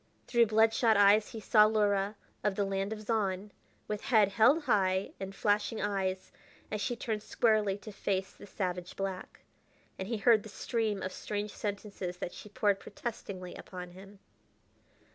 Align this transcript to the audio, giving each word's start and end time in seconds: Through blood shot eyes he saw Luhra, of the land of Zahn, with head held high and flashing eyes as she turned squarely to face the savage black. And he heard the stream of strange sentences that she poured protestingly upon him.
Through 0.25 0.47
blood 0.47 0.73
shot 0.73 0.97
eyes 0.97 1.29
he 1.29 1.39
saw 1.39 1.67
Luhra, 1.67 2.15
of 2.43 2.55
the 2.55 2.65
land 2.65 2.91
of 2.91 3.03
Zahn, 3.03 3.51
with 3.87 4.01
head 4.05 4.29
held 4.29 4.63
high 4.63 5.11
and 5.19 5.35
flashing 5.35 5.79
eyes 5.79 6.31
as 6.71 6.81
she 6.81 6.95
turned 6.95 7.21
squarely 7.21 7.77
to 7.77 7.91
face 7.91 8.33
the 8.33 8.47
savage 8.47 8.95
black. 8.95 9.41
And 9.99 10.07
he 10.07 10.17
heard 10.17 10.41
the 10.41 10.49
stream 10.49 11.03
of 11.03 11.13
strange 11.13 11.51
sentences 11.53 12.17
that 12.17 12.33
she 12.33 12.49
poured 12.49 12.79
protestingly 12.79 13.53
upon 13.53 13.91
him. 13.91 14.17